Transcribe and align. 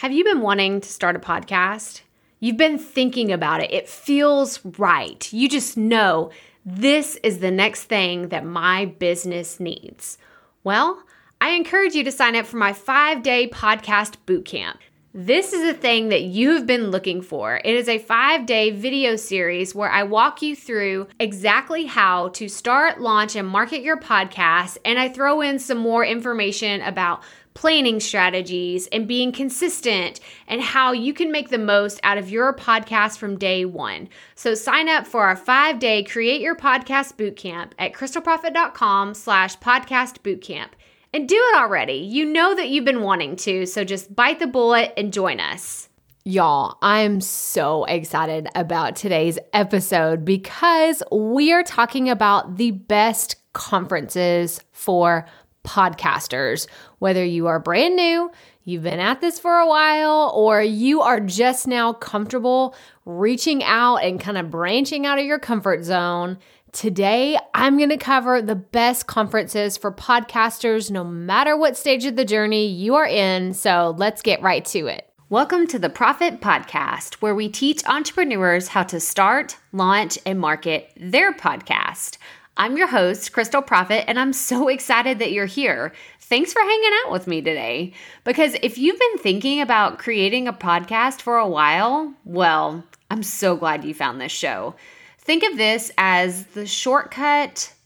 Have 0.00 0.12
you 0.12 0.24
been 0.24 0.40
wanting 0.40 0.80
to 0.80 0.88
start 0.88 1.14
a 1.14 1.18
podcast? 1.18 2.00
You've 2.38 2.56
been 2.56 2.78
thinking 2.78 3.30
about 3.30 3.62
it. 3.62 3.70
It 3.70 3.86
feels 3.86 4.64
right. 4.78 5.30
You 5.30 5.46
just 5.46 5.76
know 5.76 6.30
this 6.64 7.16
is 7.16 7.40
the 7.40 7.50
next 7.50 7.82
thing 7.82 8.30
that 8.30 8.42
my 8.42 8.86
business 8.86 9.60
needs. 9.60 10.16
Well, 10.64 11.02
I 11.38 11.50
encourage 11.50 11.94
you 11.94 12.02
to 12.04 12.10
sign 12.10 12.34
up 12.34 12.46
for 12.46 12.56
my 12.56 12.72
five 12.72 13.22
day 13.22 13.46
podcast 13.46 14.14
bootcamp. 14.26 14.78
This 15.12 15.52
is 15.52 15.68
a 15.68 15.74
thing 15.74 16.10
that 16.10 16.22
you 16.22 16.52
have 16.52 16.68
been 16.68 16.92
looking 16.92 17.20
for. 17.20 17.60
It 17.64 17.74
is 17.74 17.88
a 17.88 17.98
five 17.98 18.46
day 18.46 18.70
video 18.70 19.16
series 19.16 19.74
where 19.74 19.90
I 19.90 20.04
walk 20.04 20.40
you 20.40 20.54
through 20.54 21.08
exactly 21.18 21.86
how 21.86 22.28
to 22.28 22.48
start, 22.48 23.00
launch, 23.00 23.34
and 23.34 23.46
market 23.46 23.82
your 23.82 23.98
podcast. 23.98 24.78
And 24.84 25.00
I 25.00 25.08
throw 25.08 25.40
in 25.40 25.58
some 25.58 25.78
more 25.78 26.04
information 26.04 26.80
about 26.82 27.22
planning 27.54 28.00
strategies 28.00 28.86
and 28.88 29.08
being 29.08 29.32
consistent 29.32 30.20
and 30.46 30.62
how 30.62 30.92
you 30.92 31.12
can 31.12 31.32
make 31.32 31.48
the 31.48 31.58
most 31.58 32.00
out 32.02 32.18
of 32.18 32.30
your 32.30 32.54
podcast 32.54 33.18
from 33.18 33.38
day 33.38 33.64
one. 33.64 34.08
So 34.34 34.54
sign 34.54 34.88
up 34.88 35.06
for 35.06 35.24
our 35.24 35.36
five-day 35.36 36.04
Create 36.04 36.40
Your 36.40 36.54
Podcast 36.54 37.16
Bootcamp 37.16 37.72
at 37.78 37.92
krystalproffitt.com 37.92 39.14
slash 39.14 39.58
podcast 39.58 40.18
bootcamp. 40.20 40.70
And 41.12 41.28
do 41.28 41.34
it 41.34 41.56
already. 41.56 41.94
You 41.94 42.24
know 42.24 42.54
that 42.54 42.68
you've 42.68 42.84
been 42.84 43.02
wanting 43.02 43.34
to, 43.36 43.66
so 43.66 43.82
just 43.82 44.14
bite 44.14 44.38
the 44.38 44.46
bullet 44.46 44.92
and 44.96 45.12
join 45.12 45.40
us. 45.40 45.88
Y'all, 46.22 46.78
I'm 46.82 47.20
so 47.20 47.84
excited 47.86 48.46
about 48.54 48.94
today's 48.94 49.38
episode 49.52 50.24
because 50.24 51.02
we 51.10 51.50
are 51.50 51.64
talking 51.64 52.10
about 52.10 52.58
the 52.58 52.70
best 52.70 53.36
conferences 53.54 54.60
for 54.70 55.26
podcasters. 55.66 56.68
Whether 57.00 57.24
you 57.24 57.46
are 57.46 57.58
brand 57.58 57.96
new, 57.96 58.30
you've 58.62 58.82
been 58.82 59.00
at 59.00 59.22
this 59.22 59.38
for 59.38 59.54
a 59.54 59.66
while, 59.66 60.30
or 60.36 60.60
you 60.62 61.00
are 61.00 61.18
just 61.18 61.66
now 61.66 61.94
comfortable 61.94 62.74
reaching 63.06 63.64
out 63.64 64.04
and 64.04 64.20
kind 64.20 64.36
of 64.36 64.50
branching 64.50 65.06
out 65.06 65.18
of 65.18 65.24
your 65.24 65.38
comfort 65.38 65.82
zone. 65.82 66.36
Today, 66.72 67.38
I'm 67.54 67.78
going 67.78 67.88
to 67.88 67.96
cover 67.96 68.42
the 68.42 68.54
best 68.54 69.06
conferences 69.06 69.78
for 69.78 69.90
podcasters, 69.90 70.90
no 70.90 71.02
matter 71.02 71.56
what 71.56 71.74
stage 71.74 72.04
of 72.04 72.16
the 72.16 72.24
journey 72.26 72.66
you 72.66 72.96
are 72.96 73.06
in. 73.06 73.54
So 73.54 73.94
let's 73.96 74.20
get 74.20 74.42
right 74.42 74.66
to 74.66 74.86
it. 74.86 75.08
Welcome 75.30 75.68
to 75.68 75.78
the 75.78 75.88
Profit 75.88 76.42
Podcast, 76.42 77.14
where 77.14 77.34
we 77.34 77.48
teach 77.48 77.82
entrepreneurs 77.86 78.68
how 78.68 78.82
to 78.82 79.00
start, 79.00 79.56
launch, 79.72 80.18
and 80.26 80.38
market 80.38 80.92
their 80.98 81.32
podcast. 81.32 82.18
I'm 82.60 82.76
your 82.76 82.88
host, 82.88 83.32
Krystal 83.32 83.66
Proffitt, 83.66 84.04
and 84.06 84.18
I'm 84.18 84.34
so 84.34 84.68
excited 84.68 85.18
that 85.20 85.32
you're 85.32 85.46
here. 85.46 85.92
Thanks 86.30 86.52
for 86.52 86.62
hanging 86.62 86.90
out 87.04 87.10
with 87.10 87.26
me 87.26 87.42
today. 87.42 87.92
Because 88.22 88.54
if 88.62 88.78
you've 88.78 89.00
been 89.00 89.18
thinking 89.18 89.60
about 89.60 89.98
creating 89.98 90.46
a 90.46 90.52
podcast 90.52 91.20
for 91.20 91.36
a 91.36 91.48
while, 91.48 92.14
well, 92.24 92.84
I'm 93.10 93.24
so 93.24 93.56
glad 93.56 93.84
you 93.84 93.94
found 93.94 94.20
this 94.20 94.30
show. 94.30 94.76
Think 95.18 95.42
of 95.42 95.56
this 95.56 95.90
as 95.98 96.46
the 96.46 96.66
shortcut 96.66 97.74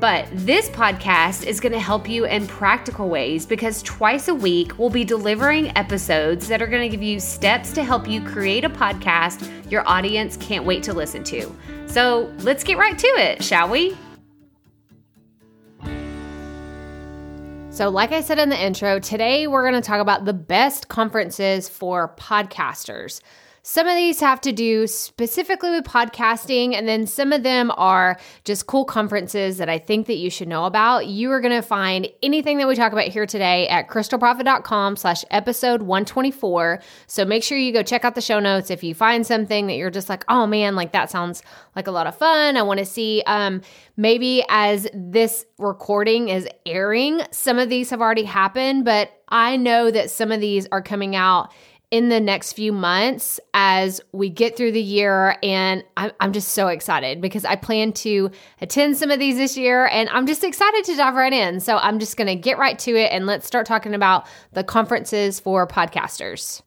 But 0.00 0.26
this 0.32 0.70
podcast 0.70 1.44
is 1.44 1.60
going 1.60 1.72
to 1.72 1.78
help 1.78 2.08
you 2.08 2.24
in 2.24 2.46
practical 2.46 3.10
ways 3.10 3.44
because 3.44 3.82
twice 3.82 4.28
a 4.28 4.34
week 4.34 4.78
we'll 4.78 4.88
be 4.88 5.04
delivering 5.04 5.76
episodes 5.76 6.48
that 6.48 6.62
are 6.62 6.66
going 6.66 6.90
to 6.90 6.96
give 6.96 7.02
you 7.02 7.20
steps 7.20 7.72
to 7.72 7.84
help 7.84 8.08
you 8.08 8.22
create 8.22 8.64
a 8.64 8.70
podcast 8.70 9.46
your 9.70 9.86
audience 9.86 10.38
can't 10.38 10.64
wait 10.64 10.82
to 10.84 10.94
listen 10.94 11.22
to. 11.24 11.54
So 11.86 12.32
let's 12.38 12.64
get 12.64 12.78
right 12.78 12.98
to 12.98 13.06
it, 13.06 13.44
shall 13.44 13.68
we? 13.68 13.94
So, 17.68 17.88
like 17.88 18.12
I 18.12 18.20
said 18.20 18.38
in 18.38 18.48
the 18.48 18.60
intro, 18.60 18.98
today 18.98 19.46
we're 19.46 19.68
going 19.68 19.80
to 19.80 19.86
talk 19.86 20.00
about 20.00 20.24
the 20.24 20.32
best 20.32 20.88
conferences 20.88 21.68
for 21.68 22.14
podcasters. 22.16 23.20
Some 23.62 23.86
of 23.86 23.94
these 23.94 24.20
have 24.20 24.40
to 24.42 24.52
do 24.52 24.86
specifically 24.86 25.70
with 25.70 25.84
podcasting, 25.84 26.74
and 26.74 26.88
then 26.88 27.06
some 27.06 27.32
of 27.32 27.42
them 27.42 27.70
are 27.76 28.18
just 28.44 28.66
cool 28.66 28.84
conferences 28.84 29.58
that 29.58 29.68
I 29.68 29.78
think 29.78 30.06
that 30.06 30.16
you 30.16 30.30
should 30.30 30.48
know 30.48 30.64
about. 30.64 31.06
You 31.06 31.30
are 31.32 31.40
going 31.40 31.54
to 31.54 31.66
find 31.66 32.08
anything 32.22 32.58
that 32.58 32.66
we 32.66 32.74
talk 32.74 32.92
about 32.92 33.08
here 33.08 33.26
today 33.26 33.68
at 33.68 33.88
krystalproffitt.com 33.88 34.96
slash 34.96 35.24
episode 35.30 35.82
124. 35.82 36.80
So 37.06 37.24
make 37.24 37.42
sure 37.42 37.58
you 37.58 37.72
go 37.72 37.82
check 37.82 38.04
out 38.04 38.14
the 38.14 38.20
show 38.20 38.40
notes 38.40 38.70
if 38.70 38.82
you 38.82 38.94
find 38.94 39.26
something 39.26 39.66
that 39.66 39.74
you're 39.74 39.90
just 39.90 40.08
like, 40.08 40.24
oh 40.28 40.46
man, 40.46 40.74
like 40.74 40.92
that 40.92 41.10
sounds 41.10 41.42
like 41.76 41.86
a 41.86 41.90
lot 41.90 42.06
of 42.06 42.16
fun. 42.16 42.56
I 42.56 42.62
want 42.62 42.78
to 42.78 42.86
see. 42.86 43.22
Um, 43.26 43.60
maybe 43.96 44.42
as 44.48 44.88
this 44.94 45.44
recording 45.58 46.30
is 46.30 46.48
airing, 46.64 47.20
some 47.30 47.58
of 47.58 47.68
these 47.68 47.90
have 47.90 48.00
already 48.00 48.24
happened, 48.24 48.86
but 48.86 49.10
I 49.28 49.56
know 49.58 49.90
that 49.90 50.10
some 50.10 50.32
of 50.32 50.40
these 50.40 50.66
are 50.72 50.82
coming 50.82 51.14
out 51.14 51.52
in 51.90 52.08
the 52.08 52.20
next 52.20 52.52
few 52.52 52.72
months 52.72 53.40
as 53.52 54.00
we 54.12 54.28
get 54.28 54.56
through 54.56 54.72
the 54.72 54.82
year. 54.82 55.36
And 55.42 55.82
I'm, 55.96 56.32
just 56.32 56.50
so 56.50 56.68
excited 56.68 57.20
because 57.20 57.44
I 57.44 57.56
plan 57.56 57.92
to 57.94 58.30
attend 58.60 58.96
some 58.96 59.10
of 59.10 59.18
these 59.18 59.36
this 59.36 59.56
year 59.56 59.86
and 59.86 60.08
I'm 60.10 60.26
just 60.26 60.44
excited 60.44 60.84
to 60.84 60.96
dive 60.96 61.14
right 61.14 61.32
in. 61.32 61.58
So 61.58 61.76
I'm 61.76 61.98
just 61.98 62.16
going 62.16 62.28
to 62.28 62.36
get 62.36 62.58
right 62.58 62.78
to 62.80 62.94
it 62.94 63.10
and 63.10 63.26
let's 63.26 63.46
start 63.46 63.66
talking 63.66 63.94
about 63.94 64.28
the 64.52 64.62
conferences 64.62 65.40
for 65.40 65.66
podcasters. 65.66 66.62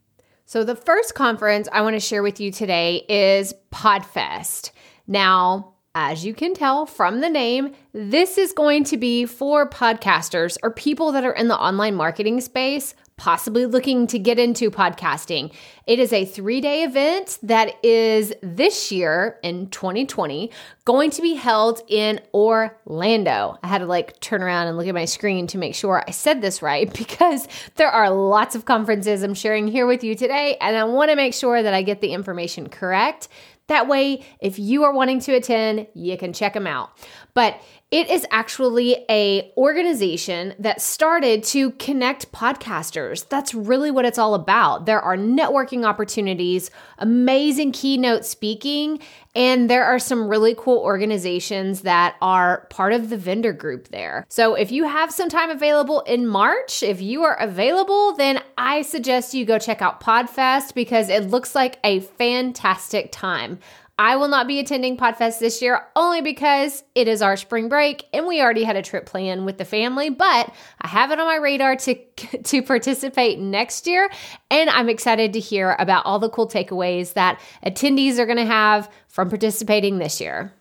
So, 0.45 0.65
the 0.65 0.75
first 0.75 1.15
conference 1.15 1.69
I 1.71 1.81
want 1.81 1.95
to 1.95 2.01
share 2.01 2.21
with 2.21 2.41
you 2.41 2.51
today 2.51 3.05
is 3.07 3.53
PodFest. 3.71 4.71
Now, 5.07 5.75
as 5.95 6.25
you 6.25 6.33
can 6.33 6.53
tell 6.53 6.85
from 6.85 7.21
the 7.21 7.29
name, 7.29 7.73
this 7.93 8.37
is 8.37 8.51
going 8.51 8.83
to 8.85 8.97
be 8.97 9.25
for 9.25 9.69
podcasters 9.69 10.57
or 10.61 10.71
people 10.71 11.11
that 11.13 11.23
are 11.23 11.33
in 11.33 11.47
the 11.47 11.57
online 11.57 11.95
marketing 11.95 12.41
space 12.41 12.93
possibly 13.17 13.65
looking 13.65 14.07
to 14.07 14.19
get 14.19 14.39
into 14.39 14.71
podcasting. 14.71 15.53
It 15.85 15.99
is 15.99 16.13
a 16.13 16.25
three 16.25 16.61
day 16.61 16.83
event 16.83 17.39
that 17.43 17.73
is 17.83 18.33
this 18.41 18.91
year 18.91 19.39
in 19.43 19.69
2020 19.69 20.51
going 20.85 21.11
to 21.11 21.21
be 21.21 21.35
held 21.35 21.81
in 21.87 22.19
Orlando. 22.33 23.57
I 23.63 23.67
had 23.67 23.79
to 23.79 23.85
like 23.85 24.19
turn 24.19 24.41
around 24.41 24.67
and 24.67 24.77
look 24.77 24.87
at 24.87 24.93
my 24.93 25.05
screen 25.05 25.47
to 25.47 25.57
make 25.57 25.75
sure 25.75 26.03
I 26.07 26.11
said 26.11 26.41
this 26.41 26.61
right 26.61 26.91
because 26.97 27.47
there 27.75 27.89
are 27.89 28.09
lots 28.09 28.55
of 28.55 28.65
conferences 28.65 29.23
I'm 29.23 29.33
sharing 29.33 29.67
here 29.67 29.85
with 29.85 30.03
you 30.03 30.15
today, 30.15 30.57
and 30.59 30.75
I 30.75 30.83
want 30.85 31.09
to 31.09 31.15
make 31.15 31.33
sure 31.33 31.61
that 31.61 31.73
I 31.73 31.81
get 31.81 32.01
the 32.01 32.13
information 32.13 32.69
correct. 32.69 33.27
That 33.67 33.87
way, 33.87 34.25
if 34.41 34.59
you 34.59 34.83
are 34.83 34.93
wanting 34.93 35.21
to 35.21 35.33
attend, 35.33 35.87
you 35.93 36.17
can 36.17 36.33
check 36.33 36.53
them 36.53 36.67
out. 36.67 36.91
But 37.33 37.61
it 37.93 38.09
is 38.09 38.25
actually 38.31 39.05
a 39.07 39.53
organization 39.55 40.55
that 40.57 40.81
started 40.81 41.43
to 41.43 41.69
connect 41.73 42.31
podcasters. 42.31 43.29
That's 43.29 43.53
really 43.53 43.91
what 43.91 44.03
it's 44.03 44.17
all 44.17 44.33
about. 44.33 44.87
There 44.87 44.99
are 44.99 45.15
networking 45.15 45.85
opportunities, 45.85 46.71
amazing 46.97 47.71
keynote 47.71 48.25
speaking, 48.25 48.99
and 49.35 49.69
there 49.69 49.85
are 49.85 49.99
some 49.99 50.27
really 50.27 50.55
cool 50.57 50.79
organizations 50.79 51.81
that 51.81 52.15
are 52.19 52.65
part 52.71 52.93
of 52.93 53.11
the 53.11 53.17
vendor 53.17 53.53
group 53.53 53.89
there. 53.89 54.25
So 54.27 54.55
if 54.55 54.71
you 54.71 54.87
have 54.87 55.11
some 55.11 55.29
time 55.29 55.51
available 55.51 56.01
in 56.01 56.25
March, 56.25 56.81
if 56.81 56.99
you 56.99 57.21
are 57.21 57.39
available, 57.39 58.15
then 58.15 58.41
I 58.57 58.81
suggest 58.81 59.35
you 59.35 59.45
go 59.45 59.59
check 59.59 59.83
out 59.83 60.01
Podfest 60.01 60.73
because 60.73 61.09
it 61.09 61.29
looks 61.29 61.53
like 61.53 61.77
a 61.83 61.99
fantastic 61.99 63.11
time. 63.11 63.59
I 64.03 64.17
will 64.17 64.27
not 64.27 64.49
be 64.49 64.59
attending 64.59 64.97
Podfest 64.97 65.39
this 65.39 65.61
year 65.61 65.81
only 65.95 66.19
because 66.19 66.83
it 66.93 67.07
is 67.07 67.21
our 67.21 67.37
spring 67.37 67.69
break 67.69 68.03
and 68.11 68.27
we 68.27 68.41
already 68.41 68.65
had 68.65 68.75
a 68.75 68.81
trip 68.81 69.05
planned 69.05 69.45
with 69.45 69.57
the 69.57 69.63
family, 69.63 70.09
but 70.09 70.53
I 70.81 70.89
have 70.89 71.11
it 71.11 71.21
on 71.21 71.25
my 71.25 71.37
radar 71.37 71.77
to 71.77 71.95
to 72.43 72.61
participate 72.61 73.39
next 73.39 73.87
year 73.87 74.09
and 74.51 74.69
I'm 74.69 74.89
excited 74.89 75.31
to 75.31 75.39
hear 75.39 75.77
about 75.79 76.05
all 76.05 76.19
the 76.19 76.29
cool 76.29 76.49
takeaways 76.49 77.13
that 77.13 77.39
attendees 77.65 78.19
are 78.19 78.25
going 78.25 78.39
to 78.39 78.45
have 78.45 78.91
from 79.07 79.29
participating 79.29 79.99
this 79.99 80.19
year. 80.19 80.51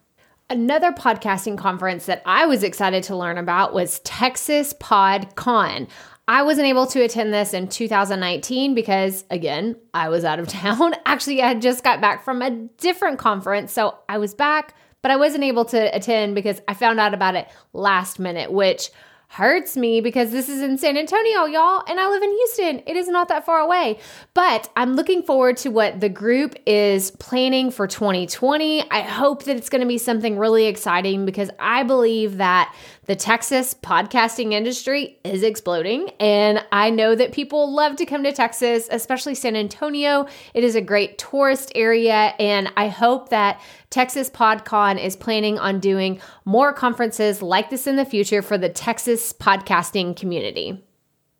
Another 0.48 0.92
podcasting 0.92 1.58
conference 1.58 2.06
that 2.06 2.22
I 2.24 2.46
was 2.46 2.62
excited 2.62 3.02
to 3.04 3.16
learn 3.16 3.38
about 3.38 3.74
was 3.74 3.98
Texas 4.00 4.72
Pod 4.78 5.34
Con. 5.34 5.88
I 6.28 6.42
wasn't 6.42 6.68
able 6.68 6.86
to 6.86 7.02
attend 7.02 7.34
this 7.34 7.52
in 7.52 7.68
2019 7.68 8.74
because, 8.74 9.24
again, 9.30 9.76
I 9.92 10.08
was 10.08 10.24
out 10.24 10.38
of 10.38 10.48
town. 10.48 10.94
Actually, 11.04 11.42
I 11.42 11.48
had 11.48 11.62
just 11.62 11.82
got 11.82 12.00
back 12.00 12.24
from 12.24 12.42
a 12.42 12.50
different 12.50 13.18
conference. 13.18 13.72
So 13.72 13.98
I 14.08 14.18
was 14.18 14.34
back, 14.34 14.74
but 15.02 15.10
I 15.10 15.16
wasn't 15.16 15.44
able 15.44 15.64
to 15.66 15.94
attend 15.94 16.34
because 16.34 16.60
I 16.68 16.74
found 16.74 17.00
out 17.00 17.14
about 17.14 17.34
it 17.34 17.48
last 17.72 18.18
minute, 18.18 18.52
which 18.52 18.90
hurts 19.32 19.78
me 19.78 20.02
because 20.02 20.30
this 20.30 20.46
is 20.50 20.60
in 20.60 20.76
San 20.76 20.98
Antonio, 20.98 21.46
y'all, 21.46 21.82
and 21.88 21.98
I 21.98 22.06
live 22.10 22.22
in 22.22 22.30
Houston. 22.30 22.82
It 22.86 22.98
is 22.98 23.08
not 23.08 23.28
that 23.28 23.46
far 23.46 23.60
away. 23.60 23.98
But 24.34 24.70
I'm 24.76 24.92
looking 24.92 25.22
forward 25.22 25.56
to 25.58 25.70
what 25.70 26.00
the 26.00 26.10
group 26.10 26.54
is 26.66 27.12
planning 27.12 27.70
for 27.70 27.86
2020. 27.86 28.90
I 28.90 29.00
hope 29.00 29.44
that 29.44 29.56
it's 29.56 29.70
going 29.70 29.80
to 29.80 29.86
be 29.86 29.96
something 29.96 30.36
really 30.36 30.66
exciting 30.66 31.24
because 31.24 31.48
I 31.58 31.82
believe 31.82 32.36
that 32.36 32.74
the 33.06 33.16
Texas 33.16 33.74
podcasting 33.74 34.52
industry 34.52 35.18
is 35.24 35.42
exploding, 35.42 36.10
and 36.20 36.64
I 36.70 36.90
know 36.90 37.16
that 37.16 37.32
people 37.32 37.74
love 37.74 37.96
to 37.96 38.06
come 38.06 38.22
to 38.22 38.32
Texas, 38.32 38.86
especially 38.92 39.34
San 39.34 39.56
Antonio. 39.56 40.26
It 40.54 40.62
is 40.62 40.76
a 40.76 40.80
great 40.80 41.18
tourist 41.18 41.72
area, 41.74 42.32
and 42.38 42.72
I 42.76 42.86
hope 42.86 43.30
that 43.30 43.60
Texas 43.90 44.30
PodCon 44.30 45.02
is 45.02 45.16
planning 45.16 45.58
on 45.58 45.80
doing 45.80 46.20
more 46.44 46.72
conferences 46.72 47.42
like 47.42 47.70
this 47.70 47.88
in 47.88 47.96
the 47.96 48.04
future 48.04 48.40
for 48.40 48.56
the 48.56 48.68
Texas 48.68 49.32
podcasting 49.32 50.14
community. 50.14 50.80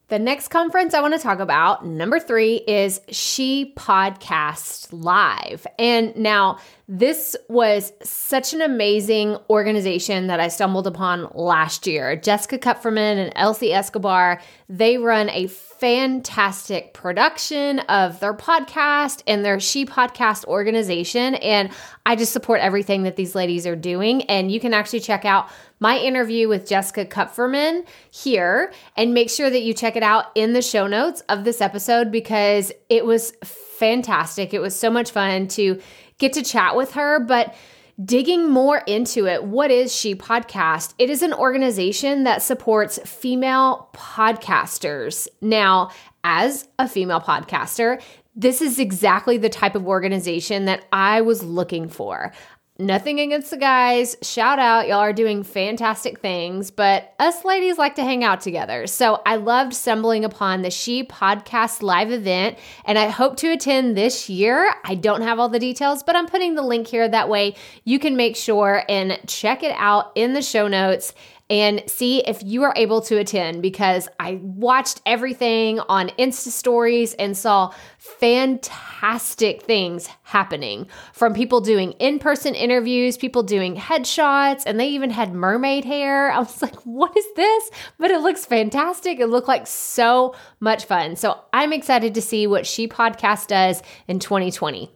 The 0.09 0.19
next 0.19 0.49
conference 0.49 0.93
I 0.93 1.01
want 1.01 1.15
to 1.15 1.21
talk 1.21 1.39
about, 1.39 1.87
number 1.87 2.21
three, 2.21 2.57
is 2.57 3.01
She 3.09 3.73
Podcast 3.79 4.89
Live. 4.91 5.67
And 5.79 6.15
now, 6.17 6.59
this 6.95 7.35
was 7.49 7.91
such 8.03 8.53
an 8.53 8.61
amazing 8.61 9.39
organization 9.49 10.27
that 10.27 10.41
I 10.41 10.49
stumbled 10.49 10.87
upon 10.87 11.27
last 11.33 11.87
year. 11.87 12.17
Jessica 12.17 12.59
Kupferman 12.59 13.17
and 13.17 13.33
Elsie 13.35 13.73
Escobar, 13.73 14.43
they 14.69 14.99
run 14.99 15.31
a 15.31 15.47
fantastic 15.47 16.93
production 16.93 17.79
of 17.79 18.21
their 18.21 18.35
podcast 18.35 19.23
and 19.27 19.43
their 19.43 19.59
She 19.59 19.87
Podcast 19.87 20.45
organization. 20.45 21.37
And 21.37 21.71
I 22.05 22.15
just 22.15 22.35
support 22.35 22.61
everything 22.61 23.05
that 23.05 23.17
these 23.17 23.35
ladies 23.35 23.67
are 23.67 23.75
doing. 23.75 24.25
And 24.25 24.53
you 24.53 24.61
can 24.61 24.75
actually 24.75 25.01
check 25.01 25.25
out 25.25 25.49
my 25.81 25.97
interview 25.97 26.47
with 26.47 26.69
Jessica 26.69 27.07
Kupferman 27.07 27.87
here 28.11 28.71
and 28.99 29.15
make 29.15 29.31
sure 29.31 29.49
that 29.49 29.63
you 29.63 29.73
check 29.73 29.97
it 29.97 30.03
out 30.03 30.27
in 30.35 30.53
the 30.53 30.63
show 30.63 30.87
notes 30.87 31.23
of 31.31 31.45
this 31.45 31.63
episode 31.63 32.13
because 32.13 32.71
it 32.91 33.07
was 33.07 33.33
fantastic. 33.43 34.55
It 34.55 34.61
was 34.61 34.79
so 34.79 34.91
much 34.91 35.11
fun 35.11 35.49
to 35.49 35.81
get 36.23 36.33
to 36.35 36.43
chat 36.43 36.77
with 36.77 36.93
her, 36.93 37.19
but 37.19 37.55
digging 38.03 38.49
more 38.49 38.79
into 38.87 39.27
it, 39.27 39.45
what 39.45 39.71
is 39.71 39.95
She 39.95 40.15
Podcast? 40.15 40.95
It 40.99 41.11
is 41.11 41.21
an 41.21 41.35
organization 41.35 42.23
that 42.25 42.43
supports 42.43 42.99
female 43.05 43.91
podcasters. 43.93 45.29
Now, 45.41 45.91
as 46.23 46.69
a 46.79 46.89
female 46.89 47.21
podcaster, 47.21 48.01
this 48.37 48.63
is 48.63 48.79
exactly 48.79 49.37
the 49.37 49.49
type 49.49 49.75
of 49.75 49.87
organization 49.87 50.65
that 50.67 50.87
I 50.93 51.21
was 51.21 51.43
looking 51.43 51.89
for. 51.89 52.33
Nothing 52.79 53.21
against 53.21 53.51
the 53.51 53.59
guys. 53.59 54.17
Shout 54.23 54.59
out. 54.59 54.89
Y'all 54.89 54.97
are 54.97 55.13
doing 55.13 55.43
fantastic 55.43 56.21
things, 56.21 56.71
but 56.71 57.15
us 57.19 57.45
ladies 57.45 57.77
like 57.77 57.97
to 57.97 58.03
hang 58.03 58.25
out 58.25 58.41
together. 58.41 58.87
So 58.87 59.21
I 59.27 59.37
loved 59.37 59.75
stumbling 59.75 60.25
upon 60.25 60.63
the 60.63 60.71
She 60.71 61.05
Podcast 61.05 61.83
live 61.83 62.11
event, 62.11 62.59
and 62.87 62.99
I 62.99 63.09
hope 63.09 63.37
to 63.37 63.53
attend 63.53 63.95
this 63.95 64.31
year. 64.31 64.73
I 64.85 64.95
don't 64.95 65.21
have 65.21 65.39
all 65.39 65.51
the 65.51 65.59
details, 65.59 66.03
but 66.03 66.17
I'm 66.17 66.27
putting 66.27 66.55
the 66.55 66.63
link 66.63 66.87
here. 66.87 67.07
That 67.07 67.29
way 67.29 67.57
you 67.85 67.99
can 67.99 68.17
make 68.17 68.37
sure 68.37 68.85
and 68.89 69.21
check 69.27 69.63
it 69.63 69.75
out 69.77 70.11
in 70.15 70.33
the 70.33 70.43
show 70.43 70.67
notes 70.67 71.13
and 71.53 71.83
see 71.87 72.21
if 72.21 72.43
you 72.43 72.63
are 72.63 72.73
able 72.77 73.03
to 73.03 73.19
attend 73.19 73.61
because 73.61 74.09
I 74.19 74.41
watched 74.43 75.03
everything 75.05 75.81
on 75.81 76.09
Insta 76.19 76.49
stories 76.49 77.13
and 77.13 77.37
saw 77.37 77.75
fantastic 77.99 79.61
things 79.61 80.09
happening 80.23 80.87
from 81.13 81.35
people 81.35 81.61
doing 81.61 81.93
in 81.93 82.19
person 82.19 82.55
interviews, 82.55 83.19
people 83.19 83.43
doing 83.43 83.77
headshots, 83.77 84.63
and 84.65 84.81
they 84.81 84.89
even 84.89 85.11
had 85.11 85.35
mermaid 85.35 85.85
hair. 85.85 86.33
I 86.33 86.39
was 86.39 86.63
like, 86.63 86.77
what 86.87 87.15
is 87.15 87.27
this? 87.37 87.71
But 87.99 88.11
it 88.11 88.23
looks 88.23 88.47
fantastic. 88.47 89.21
It 89.21 89.27
looked 89.27 89.49
like 89.49 89.67
so 89.67 90.35
much 90.59 90.87
fun. 90.87 91.17
So 91.17 91.39
I'm 91.53 91.75
excited 91.75 92.15
to 92.15 92.23
see 92.23 92.47
what 92.47 92.67
She 92.67 92.89
Podcast 92.89 93.49
does 93.49 93.83
in 94.09 94.21
2020. 94.21 94.91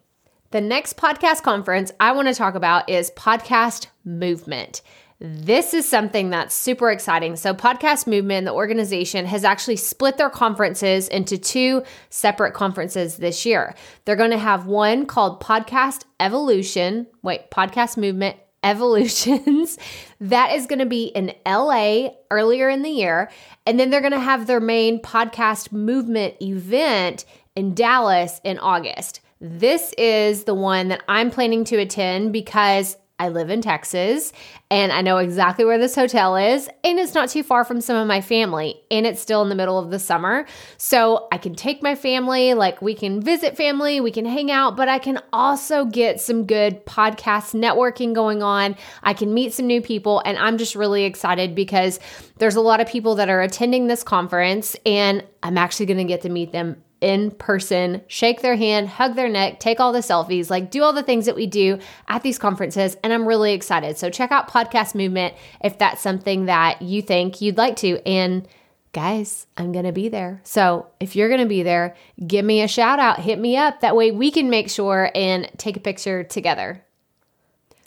The 0.53 0.61
next 0.63 0.97
podcast 0.97 1.43
conference 1.43 1.93
I 2.01 2.13
want 2.13 2.29
to 2.29 2.35
talk 2.35 2.55
about 2.55 2.89
is 2.89 3.11
Podcast 3.11 3.89
Movement. 4.07 4.81
This 5.19 5.73
is 5.73 5.89
something 5.89 6.29
that's 6.29 6.55
super 6.55 6.91
exciting. 6.91 7.37
So, 7.37 7.55
Podcast 7.55 8.07
Movement, 8.07 8.45
the 8.45 8.53
organization, 8.53 9.25
has 9.25 9.45
actually 9.45 9.77
split 9.77 10.19
their 10.19 10.29
conferences 10.29 11.09
into 11.09 11.39
two 11.39 11.83
separate 12.11 12.53
conferences 12.53 13.17
this 13.17 13.47
year. 13.47 13.75
They're 14.05 14.17
going 14.17 14.33
to 14.33 14.39
have 14.39 14.67
one 14.67 15.07
called 15.07 15.41
Podcast 15.41 16.05
Evolution, 16.21 17.07
wait, 17.23 17.51
Podcast 17.51 17.97
Movement 17.97 18.37
Evolutions. 18.63 19.79
that 20.21 20.53
is 20.53 20.67
going 20.67 20.81
to 20.81 20.87
be 20.87 21.05
in 21.05 21.33
LA 21.47 22.09
earlier 22.31 22.69
in 22.69 22.83
the 22.83 22.91
year. 22.91 23.31
And 23.65 23.81
then 23.81 23.89
they're 23.89 24.01
going 24.01 24.13
to 24.13 24.21
have 24.21 24.47
their 24.47 24.61
main 24.61 25.01
podcast 25.01 25.73
movement 25.73 26.35
event 26.43 27.25
in 27.55 27.75
Dallas 27.75 28.41
in 28.45 28.59
August. 28.59 29.21
This 29.41 29.95
is 29.97 30.45
the 30.45 30.55
one 30.55 30.89
that 30.89 31.03
I'm 31.09 31.31
planning 31.31 31.65
to 31.65 31.77
attend 31.77 32.33
because 32.33 32.97
I 33.19 33.29
live 33.31 33.49
in 33.49 33.63
Texas 33.63 34.33
and 34.71 34.93
I 34.93 35.01
know 35.01 35.19
exactly 35.19 35.65
where 35.65 35.79
this 35.79 35.95
hotel 35.95 36.37
is, 36.37 36.69
and 36.85 36.99
it's 36.99 37.15
not 37.15 37.29
too 37.29 37.43
far 37.43 37.65
from 37.65 37.81
some 37.81 37.97
of 37.97 38.07
my 38.07 38.21
family, 38.21 38.83
and 38.91 39.07
it's 39.07 39.21
still 39.21 39.43
in 39.43 39.49
the 39.49 39.55
middle 39.55 39.79
of 39.79 39.91
the 39.91 39.99
summer. 39.99 40.45
So 40.77 41.29
I 41.31 41.39
can 41.39 41.55
take 41.55 41.83
my 41.83 41.95
family, 41.95 42.53
like 42.55 42.83
we 42.83 42.95
can 42.95 43.21
visit 43.21 43.57
family, 43.57 44.01
we 44.01 44.11
can 44.11 44.25
hang 44.25 44.51
out, 44.51 44.77
but 44.77 44.89
I 44.89 44.99
can 44.99 45.21
also 45.33 45.85
get 45.85 46.21
some 46.21 46.47
good 46.47 46.85
podcast 46.85 47.55
networking 47.55 48.13
going 48.13 48.43
on. 48.43 48.75
I 49.03 49.15
can 49.15 49.33
meet 49.33 49.53
some 49.55 49.67
new 49.67 49.81
people, 49.81 50.21
and 50.25 50.37
I'm 50.37 50.59
just 50.59 50.75
really 50.75 51.05
excited 51.05 51.55
because 51.55 52.01
there's 52.39 52.57
a 52.57 52.61
lot 52.61 52.81
of 52.81 52.89
people 52.89 53.15
that 53.15 53.29
are 53.29 53.41
attending 53.41 53.87
this 53.87 54.03
conference, 54.03 54.77
and 54.85 55.25
I'm 55.43 55.57
actually 55.57 55.87
to 55.87 56.05
get 56.05 56.23
to 56.23 56.29
meet 56.29 56.51
them 56.51 56.83
in 57.07 57.31
person, 57.31 58.03
shake 58.09 58.43
their 58.43 58.57
hand, 58.57 58.89
hug 58.89 59.15
their 59.15 59.29
neck, 59.29 59.61
take 59.61 59.79
all 59.79 59.93
the 59.93 60.01
selfies, 60.01 60.51
like 60.51 60.73
do 60.73 60.83
all 60.83 60.93
the 60.93 61.05
things 61.05 61.27
that 61.27 61.37
we 61.37 61.47
do 61.47 61.79
at 62.09 62.25
these 62.25 62.37
conferences. 62.37 62.97
And 63.05 63.13
I'm 63.13 63.29
really 63.29 63.53
excited. 63.53 63.97
So 63.97 64.11
check 64.11 64.33
out 64.33 64.51
Podcast 64.51 64.97
Movement 64.97 65.33
if 65.63 65.79
that's 65.79 66.03
something 66.03 66.47
that 66.47 66.83
you 66.83 67.03
think 67.03 67.41
you'd 67.41 67.57
like 67.57 67.77
to. 67.77 68.05
And 68.05 68.49
guys, 68.93 69.47
I'm 69.57 69.71
going 69.71 69.85
to 69.85 69.93
be 69.93 70.09
there. 70.09 70.41
So 70.43 70.89
if 70.99 71.15
you're 71.15 71.29
going 71.29 71.43
to 71.43 71.47
be 71.47 71.63
there, 71.63 71.95
give 72.27 72.45
me 72.45 72.63
a 72.63 72.69
shout 72.69 72.99
out, 72.99 73.21
hit 73.21 73.39
me 73.39 73.57
up. 73.57 73.83
That 73.83 73.95
way 73.95 74.11
we 74.11 74.33
can 74.33 74.51
make 74.51 74.69
sure 74.69 75.13
and 75.15 75.49
take 75.59 75.77
a 75.77 75.81
picture 75.81 76.25
together. 76.25 76.83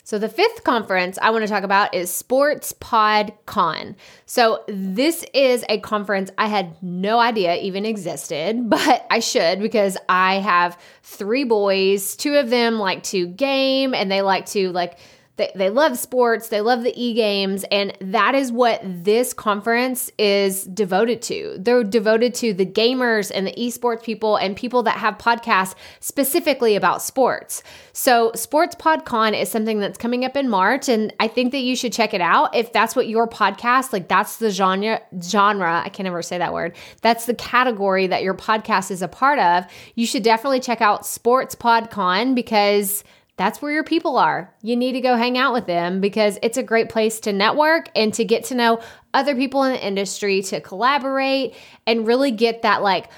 So, 0.04 0.18
the 0.18 0.28
fifth 0.28 0.64
conference 0.64 1.18
I 1.20 1.30
want 1.30 1.44
to 1.44 1.48
talk 1.48 1.62
about 1.62 1.94
is 1.94 2.10
Sports 2.10 2.72
Pod 2.72 3.32
Con. 3.46 3.96
So, 4.26 4.64
this 4.68 5.24
is 5.34 5.64
a 5.68 5.78
conference 5.80 6.30
I 6.38 6.46
had 6.46 6.82
no 6.82 7.18
idea 7.18 7.56
even 7.56 7.84
existed, 7.86 8.58
but 8.70 9.06
I 9.10 9.20
should 9.20 9.60
because 9.60 9.96
I 10.08 10.36
have 10.36 10.78
three 11.02 11.44
boys. 11.44 12.16
Two 12.16 12.36
of 12.36 12.50
them 12.50 12.78
like 12.78 13.02
to 13.04 13.26
game 13.26 13.94
and 13.94 14.10
they 14.10 14.22
like 14.22 14.46
to 14.46 14.70
like 14.72 14.98
they, 15.40 15.50
they 15.54 15.70
love 15.70 15.96
sports, 15.96 16.48
they 16.48 16.60
love 16.60 16.82
the 16.82 16.92
e 16.94 17.14
games, 17.14 17.64
and 17.70 17.96
that 18.00 18.34
is 18.34 18.52
what 18.52 18.82
this 18.84 19.32
conference 19.32 20.10
is 20.18 20.64
devoted 20.64 21.22
to. 21.22 21.56
They're 21.58 21.82
devoted 21.82 22.34
to 22.34 22.52
the 22.52 22.66
gamers 22.66 23.32
and 23.34 23.46
the 23.46 23.52
esports 23.52 24.02
people 24.02 24.36
and 24.36 24.54
people 24.54 24.82
that 24.82 24.98
have 24.98 25.16
podcasts 25.16 25.74
specifically 25.98 26.76
about 26.76 27.00
sports. 27.00 27.62
So, 27.94 28.32
Sports 28.34 28.76
PodCon 28.76 29.40
is 29.40 29.50
something 29.50 29.80
that's 29.80 29.96
coming 29.96 30.26
up 30.26 30.36
in 30.36 30.50
March, 30.50 30.90
and 30.90 31.10
I 31.18 31.26
think 31.26 31.52
that 31.52 31.60
you 31.60 31.74
should 31.74 31.94
check 31.94 32.12
it 32.12 32.20
out 32.20 32.54
if 32.54 32.74
that's 32.74 32.94
what 32.94 33.08
your 33.08 33.26
podcast, 33.26 33.94
like 33.94 34.08
that's 34.08 34.36
the 34.36 34.50
genre, 34.50 35.00
genre, 35.22 35.80
I 35.82 35.88
can 35.88 36.04
never 36.04 36.20
say 36.20 36.36
that 36.36 36.52
word, 36.52 36.76
that's 37.00 37.24
the 37.24 37.34
category 37.34 38.06
that 38.08 38.22
your 38.22 38.34
podcast 38.34 38.90
is 38.90 39.00
a 39.00 39.08
part 39.08 39.38
of. 39.38 39.64
You 39.94 40.04
should 40.04 40.22
definitely 40.22 40.60
check 40.60 40.82
out 40.82 41.06
Sports 41.06 41.54
PodCon 41.54 42.34
because 42.34 43.04
that's 43.40 43.62
where 43.62 43.72
your 43.72 43.84
people 43.84 44.18
are. 44.18 44.54
You 44.60 44.76
need 44.76 44.92
to 44.92 45.00
go 45.00 45.16
hang 45.16 45.38
out 45.38 45.54
with 45.54 45.64
them 45.64 46.02
because 46.02 46.38
it's 46.42 46.58
a 46.58 46.62
great 46.62 46.90
place 46.90 47.20
to 47.20 47.32
network 47.32 47.88
and 47.96 48.12
to 48.12 48.22
get 48.22 48.44
to 48.44 48.54
know 48.54 48.82
other 49.14 49.34
people 49.34 49.62
in 49.62 49.72
the 49.72 49.82
industry, 49.82 50.42
to 50.42 50.60
collaborate 50.60 51.54
and 51.86 52.06
really 52.06 52.32
get 52.32 52.60
that 52.60 52.82
like 52.82 53.08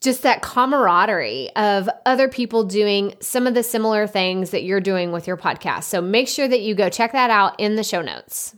just 0.00 0.22
that 0.22 0.40
camaraderie 0.40 1.50
of 1.54 1.86
other 2.06 2.28
people 2.28 2.64
doing 2.64 3.12
some 3.20 3.46
of 3.46 3.52
the 3.52 3.62
similar 3.62 4.06
things 4.06 4.52
that 4.52 4.64
you're 4.64 4.80
doing 4.80 5.12
with 5.12 5.26
your 5.26 5.36
podcast. 5.36 5.84
So 5.84 6.00
make 6.00 6.28
sure 6.28 6.48
that 6.48 6.62
you 6.62 6.74
go 6.74 6.88
check 6.88 7.12
that 7.12 7.28
out 7.28 7.60
in 7.60 7.76
the 7.76 7.84
show 7.84 8.00
notes. 8.00 8.56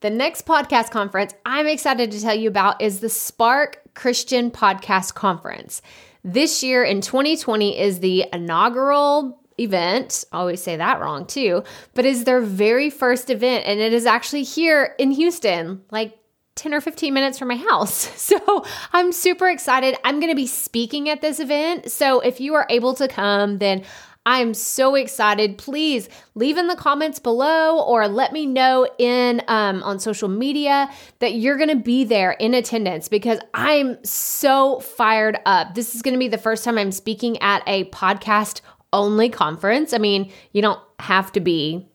The 0.00 0.08
next 0.08 0.46
podcast 0.46 0.90
conference 0.90 1.34
I'm 1.44 1.66
excited 1.66 2.10
to 2.10 2.22
tell 2.22 2.34
you 2.34 2.48
about 2.48 2.80
is 2.80 3.00
the 3.00 3.10
Spark 3.10 3.82
Christian 3.92 4.50
Podcast 4.50 5.12
Conference. 5.12 5.82
This 6.24 6.62
year 6.62 6.84
in 6.84 7.02
2020 7.02 7.78
is 7.78 8.00
the 8.00 8.24
inaugural 8.32 9.41
event. 9.62 10.24
Always 10.32 10.62
say 10.62 10.76
that 10.76 11.00
wrong 11.00 11.26
too, 11.26 11.64
but 11.94 12.04
is 12.04 12.24
their 12.24 12.40
very 12.40 12.90
first 12.90 13.30
event. 13.30 13.64
And 13.66 13.80
it 13.80 13.92
is 13.92 14.06
actually 14.06 14.42
here 14.42 14.94
in 14.98 15.10
Houston, 15.12 15.82
like 15.90 16.18
10 16.56 16.74
or 16.74 16.80
15 16.80 17.14
minutes 17.14 17.38
from 17.38 17.48
my 17.48 17.56
house. 17.56 18.10
So 18.32 18.64
I'm 18.92 19.12
super 19.12 19.48
excited. 19.48 19.94
I'm 20.04 20.18
going 20.18 20.32
to 20.32 20.36
be 20.36 20.46
speaking 20.46 21.10
at 21.10 21.20
this 21.20 21.38
event. 21.38 21.90
So 21.90 22.20
if 22.20 22.40
you 22.40 22.54
are 22.54 22.66
able 22.70 22.94
to 22.94 23.06
come, 23.06 23.58
then 23.58 23.84
I'm 24.24 24.54
so 24.54 24.94
excited. 24.94 25.58
Please 25.58 26.08
leave 26.34 26.56
in 26.56 26.68
the 26.68 26.76
comments 26.76 27.18
below 27.18 27.80
or 27.80 28.06
let 28.06 28.32
me 28.32 28.46
know 28.46 28.88
in 28.98 29.42
um, 29.48 29.82
on 29.82 29.98
social 29.98 30.28
media 30.28 30.88
that 31.18 31.34
you're 31.34 31.56
going 31.56 31.70
to 31.70 31.76
be 31.76 32.04
there 32.04 32.32
in 32.32 32.54
attendance 32.54 33.08
because 33.08 33.40
I'm 33.52 34.02
so 34.04 34.78
fired 34.80 35.38
up. 35.44 35.74
This 35.74 35.96
is 35.96 36.02
going 36.02 36.14
to 36.14 36.18
be 36.18 36.28
the 36.28 36.38
first 36.38 36.62
time 36.62 36.78
I'm 36.78 36.92
speaking 36.92 37.36
at 37.42 37.64
a 37.66 37.84
podcast 37.86 38.60
only 38.92 39.28
conference. 39.28 39.92
I 39.92 39.98
mean, 39.98 40.30
you 40.52 40.62
don't 40.62 40.80
have 41.00 41.32
to 41.32 41.40
be 41.40 41.86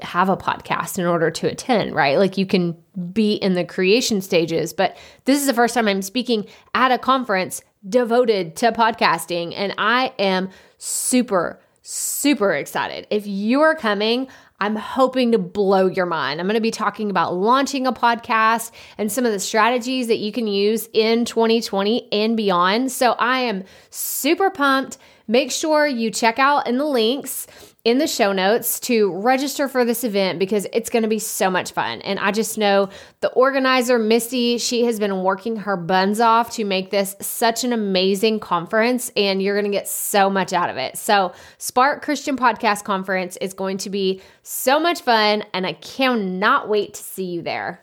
have 0.00 0.30
a 0.30 0.36
podcast 0.36 0.98
in 0.98 1.04
order 1.04 1.30
to 1.30 1.46
attend, 1.48 1.94
right? 1.94 2.18
Like 2.18 2.38
you 2.38 2.46
can 2.46 2.76
be 3.12 3.34
in 3.34 3.52
the 3.52 3.64
creation 3.64 4.22
stages, 4.22 4.72
but 4.72 4.96
this 5.26 5.38
is 5.38 5.46
the 5.46 5.52
first 5.52 5.74
time 5.74 5.86
I'm 5.86 6.00
speaking 6.00 6.46
at 6.74 6.90
a 6.90 6.98
conference 6.98 7.62
devoted 7.86 8.56
to 8.56 8.72
podcasting 8.72 9.52
and 9.54 9.74
I 9.76 10.14
am 10.18 10.48
super 10.78 11.60
super 11.82 12.54
excited. 12.54 13.06
If 13.10 13.26
you're 13.26 13.74
coming, 13.74 14.28
I'm 14.62 14.76
hoping 14.76 15.32
to 15.32 15.38
blow 15.38 15.88
your 15.88 16.06
mind. 16.06 16.38
I'm 16.38 16.46
going 16.46 16.54
to 16.54 16.60
be 16.60 16.70
talking 16.70 17.10
about 17.10 17.34
launching 17.34 17.84
a 17.84 17.92
podcast 17.92 18.70
and 18.96 19.10
some 19.10 19.26
of 19.26 19.32
the 19.32 19.40
strategies 19.40 20.06
that 20.06 20.18
you 20.18 20.30
can 20.30 20.46
use 20.46 20.88
in 20.92 21.24
2020 21.24 22.08
and 22.12 22.36
beyond. 22.36 22.92
So 22.92 23.14
I 23.14 23.40
am 23.40 23.64
super 23.90 24.50
pumped. 24.50 24.98
Make 25.26 25.50
sure 25.50 25.84
you 25.88 26.12
check 26.12 26.38
out 26.38 26.68
in 26.68 26.78
the 26.78 26.84
links 26.84 27.48
in 27.84 27.98
the 27.98 28.06
show 28.06 28.32
notes 28.32 28.78
to 28.78 29.12
register 29.12 29.66
for 29.66 29.84
this 29.84 30.04
event 30.04 30.38
because 30.38 30.68
it's 30.72 30.88
going 30.88 31.02
to 31.02 31.08
be 31.08 31.18
so 31.18 31.50
much 31.50 31.72
fun. 31.72 32.00
And 32.02 32.18
I 32.20 32.30
just 32.30 32.56
know 32.56 32.90
the 33.20 33.30
organizer, 33.30 33.98
Misty, 33.98 34.58
she 34.58 34.84
has 34.84 35.00
been 35.00 35.22
working 35.24 35.56
her 35.56 35.76
buns 35.76 36.20
off 36.20 36.50
to 36.50 36.64
make 36.64 36.90
this 36.90 37.16
such 37.20 37.64
an 37.64 37.72
amazing 37.72 38.38
conference, 38.38 39.10
and 39.16 39.42
you're 39.42 39.60
going 39.60 39.70
to 39.70 39.76
get 39.76 39.88
so 39.88 40.30
much 40.30 40.52
out 40.52 40.70
of 40.70 40.76
it. 40.76 40.96
So, 40.96 41.32
Spark 41.58 42.02
Christian 42.02 42.36
Podcast 42.36 42.84
Conference 42.84 43.36
is 43.38 43.52
going 43.52 43.78
to 43.78 43.90
be 43.90 44.22
so 44.44 44.78
much 44.78 45.00
fun, 45.02 45.44
and 45.52 45.66
I 45.66 45.72
cannot 45.72 46.68
wait 46.68 46.94
to 46.94 47.02
see 47.02 47.24
you 47.24 47.42
there. 47.42 47.81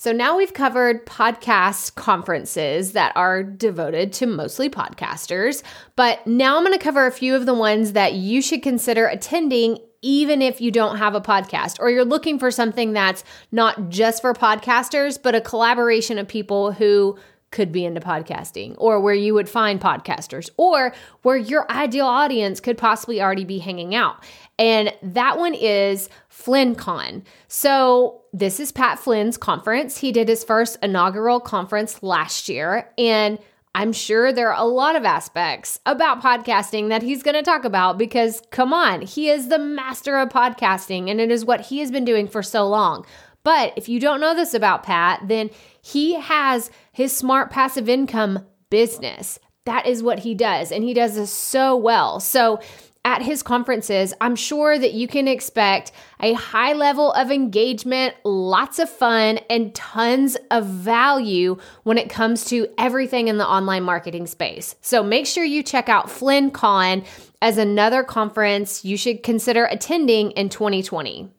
So 0.00 0.12
now 0.12 0.38
we've 0.38 0.54
covered 0.54 1.04
podcast 1.04 1.94
conferences 1.94 2.92
that 2.92 3.12
are 3.16 3.42
devoted 3.42 4.14
to 4.14 4.26
mostly 4.26 4.70
podcasters, 4.70 5.62
but 5.94 6.26
now 6.26 6.56
I'm 6.56 6.64
going 6.64 6.72
to 6.72 6.82
cover 6.82 7.06
a 7.06 7.12
few 7.12 7.36
of 7.36 7.44
the 7.44 7.52
ones 7.52 7.92
that 7.92 8.14
you 8.14 8.40
should 8.40 8.62
consider 8.62 9.06
attending 9.06 9.76
even 10.00 10.40
if 10.40 10.58
you 10.58 10.70
don't 10.70 10.96
have 10.96 11.14
a 11.14 11.20
podcast 11.20 11.76
or 11.80 11.90
you're 11.90 12.06
looking 12.06 12.38
for 12.38 12.50
something 12.50 12.94
that's 12.94 13.24
not 13.52 13.90
just 13.90 14.22
for 14.22 14.32
podcasters, 14.32 15.22
but 15.22 15.34
a 15.34 15.40
collaboration 15.42 16.16
of 16.16 16.26
people 16.26 16.72
who 16.72 17.18
could 17.50 17.72
be 17.72 17.84
into 17.84 18.00
podcasting 18.00 18.74
or 18.78 19.00
where 19.00 19.14
you 19.14 19.34
would 19.34 19.48
find 19.48 19.80
podcasters 19.80 20.50
or 20.56 20.94
where 21.22 21.36
your 21.36 21.70
ideal 21.70 22.06
audience 22.06 22.60
could 22.60 22.78
possibly 22.78 23.20
already 23.20 23.44
be 23.44 23.58
hanging 23.58 23.94
out. 23.94 24.22
And 24.58 24.92
that 25.02 25.38
one 25.38 25.54
is 25.54 26.08
FlynnCon. 26.30 27.22
So 27.48 28.22
this 28.32 28.60
is 28.60 28.72
Pat 28.72 28.98
Flynn's 28.98 29.36
conference. 29.36 29.98
He 29.98 30.12
did 30.12 30.28
his 30.28 30.44
first 30.44 30.78
inaugural 30.82 31.40
conference 31.40 32.02
last 32.02 32.48
year. 32.48 32.90
And 32.96 33.38
I'm 33.74 33.92
sure 33.92 34.32
there 34.32 34.52
are 34.52 34.60
a 34.60 34.66
lot 34.66 34.96
of 34.96 35.04
aspects 35.04 35.78
about 35.86 36.20
podcasting 36.20 36.88
that 36.88 37.02
he's 37.02 37.22
going 37.22 37.36
to 37.36 37.42
talk 37.42 37.64
about 37.64 37.98
because, 37.98 38.42
come 38.50 38.72
on, 38.72 39.02
he 39.02 39.30
is 39.30 39.48
the 39.48 39.60
master 39.60 40.18
of 40.18 40.28
podcasting 40.28 41.08
and 41.08 41.20
it 41.20 41.30
is 41.30 41.44
what 41.44 41.60
he 41.60 41.78
has 41.78 41.92
been 41.92 42.04
doing 42.04 42.26
for 42.26 42.42
so 42.42 42.68
long. 42.68 43.06
But 43.42 43.72
if 43.76 43.88
you 43.88 44.00
don't 44.00 44.20
know 44.20 44.34
this 44.34 44.54
about 44.54 44.82
Pat, 44.82 45.22
then 45.26 45.50
he 45.82 46.14
has 46.14 46.70
his 46.92 47.16
smart 47.16 47.50
passive 47.50 47.88
income 47.88 48.46
business. 48.68 49.38
That 49.64 49.86
is 49.86 50.02
what 50.02 50.20
he 50.20 50.34
does. 50.34 50.72
And 50.72 50.84
he 50.84 50.94
does 50.94 51.14
this 51.14 51.32
so 51.32 51.76
well. 51.76 52.20
So 52.20 52.60
at 53.04 53.22
his 53.22 53.42
conferences, 53.42 54.12
I'm 54.20 54.36
sure 54.36 54.78
that 54.78 54.92
you 54.92 55.08
can 55.08 55.26
expect 55.26 55.92
a 56.20 56.34
high 56.34 56.74
level 56.74 57.12
of 57.12 57.30
engagement, 57.30 58.14
lots 58.24 58.78
of 58.78 58.90
fun, 58.90 59.38
and 59.48 59.74
tons 59.74 60.36
of 60.50 60.66
value 60.66 61.56
when 61.84 61.96
it 61.96 62.10
comes 62.10 62.44
to 62.46 62.68
everything 62.76 63.28
in 63.28 63.38
the 63.38 63.48
online 63.48 63.84
marketing 63.84 64.26
space. 64.26 64.74
So 64.82 65.02
make 65.02 65.26
sure 65.26 65.44
you 65.44 65.62
check 65.62 65.88
out 65.88 66.08
FlynnCon 66.08 67.06
as 67.40 67.56
another 67.56 68.02
conference 68.02 68.84
you 68.84 68.98
should 68.98 69.22
consider 69.22 69.64
attending 69.64 70.32
in 70.32 70.50
2020. 70.50 71.30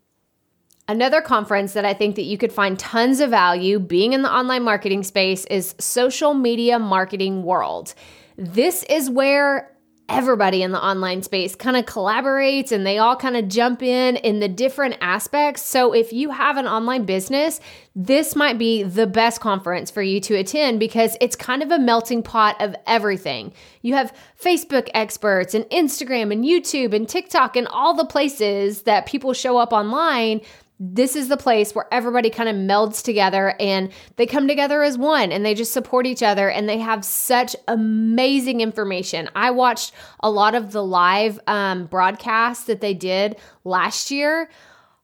Another 0.92 1.22
conference 1.22 1.72
that 1.72 1.86
I 1.86 1.94
think 1.94 2.18
that 2.18 2.24
you 2.24 2.38
could 2.38 2.52
find 2.52 2.78
tons 2.78 3.22
of 3.22 3.30
value 3.30 3.80
being 3.80 4.12
in 4.12 4.24
the 4.24 4.30
online 4.30 4.64
marketing 4.64 5.04
space 5.04 5.46
is 5.46 5.74
Social 5.80 6.34
Media 6.34 6.80
Marketing 6.80 7.44
World. 7.44 7.94
This 8.36 8.84
is 8.90 9.10
where 9.10 9.72
everybody 10.10 10.62
in 10.62 10.74
the 10.74 10.84
online 10.84 11.24
space 11.24 11.56
kind 11.56 11.78
of 11.78 11.86
collaborates 11.86 12.74
and 12.74 12.86
they 12.86 12.98
all 12.98 13.16
kind 13.16 13.38
of 13.38 13.48
jump 13.48 13.82
in 13.82 14.18
in 14.18 14.42
the 14.42 14.50
different 14.50 14.98
aspects. 15.00 15.62
So 15.62 15.94
if 15.94 16.12
you 16.12 16.30
have 16.32 16.58
an 16.58 16.68
online 16.68 17.06
business, 17.06 17.62
this 17.96 18.36
might 18.36 18.58
be 18.58 18.84
the 18.84 19.08
best 19.08 19.40
conference 19.40 19.90
for 19.90 20.02
you 20.02 20.20
to 20.20 20.36
attend 20.36 20.82
because 20.82 21.16
it's 21.22 21.38
kind 21.38 21.64
of 21.64 21.72
a 21.72 21.80
melting 21.80 22.24
pot 22.24 22.62
of 22.62 22.76
everything. 22.86 23.54
You 23.82 23.94
have 23.94 24.14
Facebook 24.38 24.90
experts 24.94 25.54
and 25.54 25.64
Instagram 25.66 26.34
and 26.34 26.44
YouTube 26.44 26.94
and 26.94 27.08
TikTok 27.08 27.56
and 27.56 27.68
all 27.70 27.94
the 27.94 28.04
places 28.04 28.82
that 28.82 29.06
people 29.06 29.32
show 29.32 29.58
up 29.58 29.72
online 29.72 30.42
this 30.84 31.16
is 31.16 31.28
the 31.28 31.38
place 31.38 31.76
where 31.76 31.86
everybody 31.92 32.32
kind 32.32 32.50
of 32.50 32.56
melds 32.56 33.04
together 33.04 33.54
and 33.60 33.92
they 34.16 34.26
come 34.26 34.48
together 34.48 34.82
as 34.82 34.98
one 34.98 35.32
and 35.32 35.46
they 35.46 35.54
just 35.54 35.74
support 35.74 36.08
each 36.08 36.24
other 36.24 36.50
and 36.50 36.68
they 36.68 36.80
have 36.80 37.06
such 37.06 37.56
amazing 37.68 38.62
information. 38.62 39.30
I 39.36 39.52
watched 39.52 39.94
a 40.22 40.32
lot 40.32 40.56
of 40.56 40.72
the 40.72 40.84
live 40.84 41.40
um, 41.46 41.86
broadcasts 41.86 42.64
that 42.64 42.82
they 42.82 42.96
did 42.96 43.36
last 43.64 44.10
year. 44.10 44.50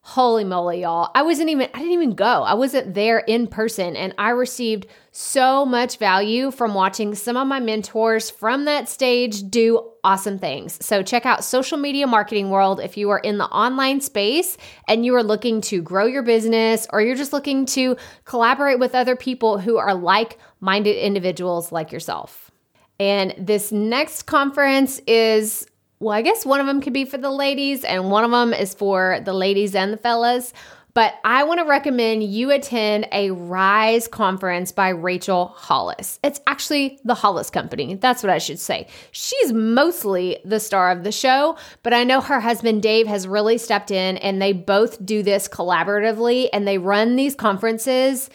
Holy 0.08 0.42
moly, 0.42 0.80
y'all. 0.80 1.10
I 1.14 1.20
wasn't 1.20 1.50
even, 1.50 1.68
I 1.74 1.80
didn't 1.80 1.92
even 1.92 2.14
go. 2.14 2.24
I 2.24 2.54
wasn't 2.54 2.94
there 2.94 3.18
in 3.18 3.46
person. 3.46 3.94
And 3.94 4.14
I 4.16 4.30
received 4.30 4.86
so 5.12 5.66
much 5.66 5.98
value 5.98 6.50
from 6.50 6.72
watching 6.72 7.14
some 7.14 7.36
of 7.36 7.46
my 7.46 7.60
mentors 7.60 8.30
from 8.30 8.64
that 8.64 8.88
stage 8.88 9.50
do 9.50 9.90
awesome 10.02 10.38
things. 10.38 10.82
So 10.84 11.02
check 11.02 11.26
out 11.26 11.44
Social 11.44 11.76
Media 11.76 12.06
Marketing 12.06 12.48
World 12.48 12.80
if 12.80 12.96
you 12.96 13.10
are 13.10 13.18
in 13.18 13.36
the 13.36 13.44
online 13.48 14.00
space 14.00 14.56
and 14.88 15.04
you 15.04 15.14
are 15.14 15.22
looking 15.22 15.60
to 15.60 15.82
grow 15.82 16.06
your 16.06 16.22
business 16.22 16.86
or 16.90 17.02
you're 17.02 17.14
just 17.14 17.34
looking 17.34 17.66
to 17.66 17.94
collaborate 18.24 18.78
with 18.78 18.94
other 18.94 19.14
people 19.14 19.58
who 19.58 19.76
are 19.76 19.92
like 19.92 20.38
minded 20.60 20.96
individuals 20.96 21.70
like 21.70 21.92
yourself. 21.92 22.50
And 22.98 23.34
this 23.36 23.72
next 23.72 24.22
conference 24.22 25.00
is 25.06 25.66
well, 26.00 26.12
I 26.12 26.22
guess 26.22 26.46
one 26.46 26.60
of 26.60 26.66
them 26.66 26.80
could 26.80 26.92
be 26.92 27.04
for 27.04 27.18
the 27.18 27.30
ladies, 27.30 27.84
and 27.84 28.10
one 28.10 28.24
of 28.24 28.30
them 28.30 28.52
is 28.54 28.74
for 28.74 29.20
the 29.24 29.32
ladies 29.32 29.74
and 29.74 29.92
the 29.92 29.96
fellas. 29.96 30.52
But 30.94 31.14
I 31.24 31.44
want 31.44 31.60
to 31.60 31.66
recommend 31.66 32.24
you 32.24 32.50
attend 32.50 33.06
a 33.12 33.30
Rise 33.30 34.08
conference 34.08 34.72
by 34.72 34.88
Rachel 34.88 35.48
Hollis. 35.56 36.18
It's 36.24 36.40
actually 36.46 36.98
the 37.04 37.14
Hollis 37.14 37.50
Company. 37.50 37.94
That's 37.94 38.22
what 38.22 38.30
I 38.30 38.38
should 38.38 38.58
say. 38.58 38.88
She's 39.12 39.52
mostly 39.52 40.38
the 40.44 40.58
star 40.58 40.90
of 40.90 41.04
the 41.04 41.12
show, 41.12 41.56
but 41.82 41.92
I 41.94 42.02
know 42.04 42.20
her 42.20 42.40
husband 42.40 42.82
Dave 42.82 43.06
has 43.06 43.28
really 43.28 43.58
stepped 43.58 43.92
in 43.92 44.16
and 44.16 44.42
they 44.42 44.52
both 44.52 45.04
do 45.04 45.22
this 45.22 45.46
collaboratively 45.46 46.48
and 46.52 46.66
they 46.66 46.78
run 46.78 47.14
these 47.14 47.36
conferences 47.36 48.28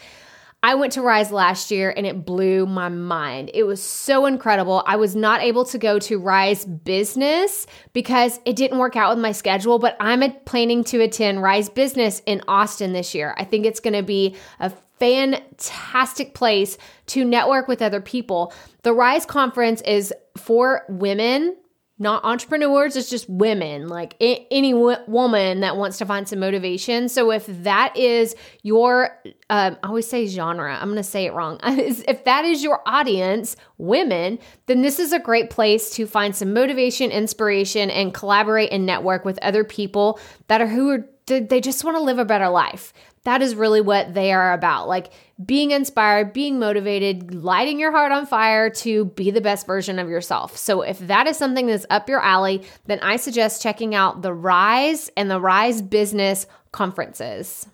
I 0.64 0.76
went 0.76 0.94
to 0.94 1.02
Rise 1.02 1.30
last 1.30 1.70
year 1.70 1.92
and 1.94 2.06
it 2.06 2.24
blew 2.24 2.64
my 2.64 2.88
mind. 2.88 3.50
It 3.52 3.64
was 3.64 3.82
so 3.82 4.24
incredible. 4.24 4.82
I 4.86 4.96
was 4.96 5.14
not 5.14 5.42
able 5.42 5.66
to 5.66 5.76
go 5.76 5.98
to 5.98 6.18
Rise 6.18 6.64
Business 6.64 7.66
because 7.92 8.40
it 8.46 8.56
didn't 8.56 8.78
work 8.78 8.96
out 8.96 9.10
with 9.14 9.22
my 9.22 9.32
schedule, 9.32 9.78
but 9.78 9.94
I'm 10.00 10.22
planning 10.46 10.82
to 10.84 11.02
attend 11.02 11.42
Rise 11.42 11.68
Business 11.68 12.22
in 12.24 12.40
Austin 12.48 12.94
this 12.94 13.14
year. 13.14 13.34
I 13.36 13.44
think 13.44 13.66
it's 13.66 13.78
going 13.78 13.92
to 13.92 14.02
be 14.02 14.36
a 14.58 14.72
fantastic 14.98 16.32
place 16.32 16.78
to 17.08 17.26
network 17.26 17.68
with 17.68 17.82
other 17.82 18.00
people. 18.00 18.54
The 18.84 18.94
Rise 18.94 19.26
conference 19.26 19.82
is 19.82 20.14
for 20.38 20.86
women 20.88 21.58
not 22.04 22.22
entrepreneurs, 22.22 22.94
it's 22.94 23.10
just 23.10 23.28
women, 23.28 23.88
like 23.88 24.14
any 24.20 24.72
w- 24.72 24.96
woman 25.08 25.60
that 25.60 25.76
wants 25.76 25.98
to 25.98 26.06
find 26.06 26.28
some 26.28 26.38
motivation. 26.38 27.08
So 27.08 27.32
if 27.32 27.46
that 27.64 27.96
is 27.96 28.36
your, 28.62 29.18
um, 29.50 29.76
I 29.82 29.88
always 29.88 30.06
say 30.06 30.26
genre, 30.26 30.72
I'm 30.72 30.88
going 30.88 30.96
to 30.98 31.02
say 31.02 31.24
it 31.24 31.32
wrong. 31.32 31.58
if 31.64 32.24
that 32.24 32.44
is 32.44 32.62
your 32.62 32.80
audience, 32.86 33.56
women, 33.78 34.38
then 34.66 34.82
this 34.82 35.00
is 35.00 35.12
a 35.12 35.18
great 35.18 35.50
place 35.50 35.90
to 35.96 36.06
find 36.06 36.36
some 36.36 36.52
motivation, 36.52 37.10
inspiration, 37.10 37.90
and 37.90 38.14
collaborate 38.14 38.70
and 38.70 38.86
network 38.86 39.24
with 39.24 39.38
other 39.42 39.64
people 39.64 40.20
that 40.46 40.60
are 40.60 40.68
who 40.68 40.90
are 40.90 41.08
they 41.26 41.58
just 41.58 41.82
want 41.84 41.96
to 41.96 42.02
live 42.02 42.18
a 42.18 42.24
better 42.26 42.50
life. 42.50 42.92
That 43.24 43.40
is 43.40 43.54
really 43.54 43.80
what 43.80 44.14
they 44.14 44.32
are 44.32 44.52
about. 44.52 44.86
Like 44.86 45.10
being 45.44 45.70
inspired, 45.70 46.32
being 46.32 46.58
motivated, 46.58 47.34
lighting 47.34 47.80
your 47.80 47.90
heart 47.90 48.12
on 48.12 48.26
fire 48.26 48.70
to 48.70 49.06
be 49.06 49.30
the 49.30 49.40
best 49.40 49.66
version 49.66 49.98
of 49.98 50.08
yourself. 50.08 50.56
So, 50.56 50.82
if 50.82 50.98
that 51.00 51.26
is 51.26 51.36
something 51.36 51.66
that's 51.66 51.86
up 51.90 52.08
your 52.08 52.20
alley, 52.20 52.62
then 52.86 53.00
I 53.00 53.16
suggest 53.16 53.62
checking 53.62 53.94
out 53.94 54.22
the 54.22 54.34
Rise 54.34 55.10
and 55.16 55.30
the 55.30 55.40
Rise 55.40 55.82
Business 55.82 56.46
conferences. 56.70 57.66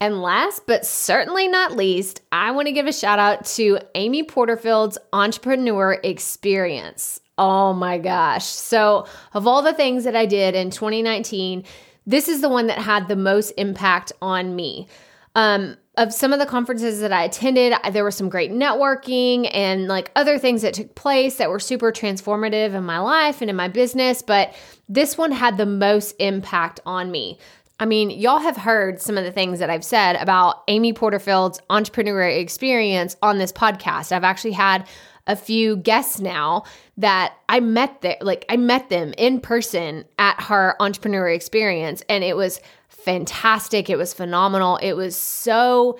And 0.00 0.22
last 0.22 0.66
but 0.66 0.86
certainly 0.86 1.46
not 1.46 1.76
least, 1.76 2.22
I 2.32 2.52
want 2.52 2.66
to 2.66 2.72
give 2.72 2.86
a 2.86 2.92
shout 2.92 3.18
out 3.18 3.44
to 3.56 3.78
Amy 3.94 4.22
Porterfield's 4.22 4.96
Entrepreneur 5.12 6.00
Experience. 6.02 7.20
Oh 7.36 7.74
my 7.74 7.98
gosh. 7.98 8.46
So, 8.46 9.06
of 9.34 9.46
all 9.46 9.62
the 9.62 9.74
things 9.74 10.04
that 10.04 10.16
I 10.16 10.24
did 10.24 10.54
in 10.54 10.70
2019, 10.70 11.64
this 12.10 12.28
is 12.28 12.40
the 12.40 12.48
one 12.48 12.66
that 12.66 12.78
had 12.78 13.08
the 13.08 13.16
most 13.16 13.52
impact 13.56 14.12
on 14.20 14.56
me. 14.56 14.88
Um, 15.36 15.76
of 15.96 16.12
some 16.12 16.32
of 16.32 16.38
the 16.38 16.46
conferences 16.46 17.00
that 17.00 17.12
I 17.12 17.24
attended, 17.24 17.72
there 17.92 18.04
was 18.04 18.16
some 18.16 18.28
great 18.28 18.50
networking 18.50 19.48
and 19.52 19.86
like 19.86 20.10
other 20.16 20.38
things 20.38 20.62
that 20.62 20.74
took 20.74 20.94
place 20.94 21.36
that 21.36 21.50
were 21.50 21.60
super 21.60 21.92
transformative 21.92 22.74
in 22.74 22.84
my 22.84 22.98
life 22.98 23.40
and 23.40 23.50
in 23.50 23.54
my 23.54 23.68
business, 23.68 24.22
but 24.22 24.54
this 24.88 25.16
one 25.16 25.30
had 25.30 25.56
the 25.56 25.66
most 25.66 26.12
impact 26.18 26.80
on 26.84 27.10
me. 27.10 27.38
I 27.78 27.86
mean, 27.86 28.10
y'all 28.10 28.38
have 28.38 28.56
heard 28.56 29.00
some 29.00 29.16
of 29.16 29.24
the 29.24 29.32
things 29.32 29.58
that 29.58 29.70
I've 29.70 29.84
said 29.84 30.16
about 30.16 30.64
Amy 30.68 30.92
Porterfield's 30.92 31.60
entrepreneurial 31.70 32.40
experience 32.40 33.16
on 33.22 33.38
this 33.38 33.52
podcast. 33.52 34.12
I've 34.12 34.24
actually 34.24 34.52
had 34.52 34.86
a 35.30 35.36
few 35.36 35.76
guests 35.76 36.20
now 36.20 36.64
that 36.96 37.34
I 37.48 37.60
met 37.60 38.02
there, 38.02 38.16
like 38.20 38.44
I 38.48 38.56
met 38.56 38.88
them 38.88 39.14
in 39.16 39.40
person 39.40 40.04
at 40.18 40.42
her 40.42 40.74
entrepreneur 40.80 41.28
experience, 41.28 42.02
and 42.08 42.24
it 42.24 42.36
was 42.36 42.60
fantastic. 42.88 43.88
It 43.88 43.96
was 43.96 44.12
phenomenal. 44.12 44.76
It 44.82 44.94
was 44.94 45.16
so 45.16 45.98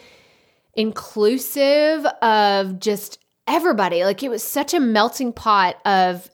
inclusive 0.74 2.04
of 2.22 2.80
just 2.80 3.18
everybody. 3.46 4.04
Like 4.04 4.22
it 4.22 4.30
was 4.30 4.42
such 4.42 4.74
a 4.74 4.80
melting 4.80 5.32
pot 5.32 5.76
of 5.84 6.28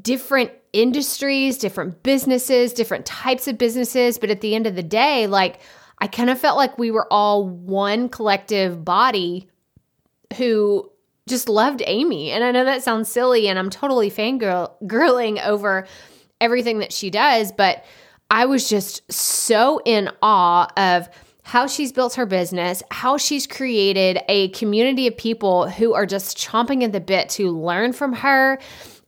different 0.00 0.52
industries, 0.72 1.58
different 1.58 2.02
businesses, 2.04 2.72
different 2.72 3.04
types 3.04 3.48
of 3.48 3.58
businesses. 3.58 4.16
But 4.18 4.30
at 4.30 4.42
the 4.42 4.54
end 4.54 4.66
of 4.68 4.76
the 4.76 4.82
day, 4.82 5.26
like 5.26 5.58
I 5.98 6.06
kind 6.06 6.30
of 6.30 6.38
felt 6.38 6.56
like 6.56 6.78
we 6.78 6.92
were 6.92 7.12
all 7.12 7.48
one 7.48 8.08
collective 8.08 8.84
body 8.84 9.48
who 10.36 10.90
just 11.28 11.48
loved 11.48 11.82
Amy. 11.86 12.30
And 12.30 12.42
I 12.42 12.50
know 12.50 12.64
that 12.64 12.82
sounds 12.82 13.08
silly 13.08 13.48
and 13.48 13.58
I'm 13.58 13.70
totally 13.70 14.10
fangirling 14.10 15.44
over 15.44 15.86
everything 16.40 16.78
that 16.78 16.92
she 16.92 17.10
does, 17.10 17.52
but 17.52 17.84
I 18.30 18.46
was 18.46 18.68
just 18.68 19.10
so 19.12 19.80
in 19.84 20.10
awe 20.22 20.66
of 20.76 21.08
how 21.42 21.66
she's 21.66 21.92
built 21.92 22.14
her 22.14 22.26
business, 22.26 22.82
how 22.90 23.16
she's 23.16 23.46
created 23.46 24.18
a 24.28 24.48
community 24.48 25.06
of 25.06 25.16
people 25.16 25.68
who 25.68 25.94
are 25.94 26.04
just 26.04 26.36
chomping 26.36 26.82
at 26.84 26.92
the 26.92 27.00
bit 27.00 27.30
to 27.30 27.50
learn 27.50 27.92
from 27.92 28.12
her 28.12 28.58